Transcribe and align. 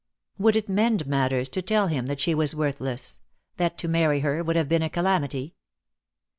Would 0.39 0.55
it 0.55 0.67
mend 0.67 1.05
matters 1.05 1.47
to 1.49 1.61
tell 1.61 1.85
him 1.85 2.07
that 2.07 2.19
she 2.19 2.33
was 2.33 2.55
worthless, 2.55 3.19
that 3.57 3.77
to 3.77 3.87
marry 3.87 4.21
her 4.21 4.43
would 4.43 4.55
have 4.55 4.67
been 4.67 4.81
a 4.81 4.89
calamity? 4.89 5.53